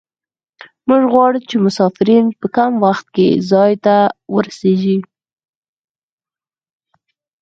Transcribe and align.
موږ 0.87 1.03
غواړو 1.13 1.39
چې 1.49 1.55
مسافرین 1.65 2.25
په 2.39 2.47
کم 2.55 2.71
وخت 2.85 3.05
کې 3.15 3.27
ځای 3.51 3.73
ته 3.85 3.95
ورسیږي 4.33 4.97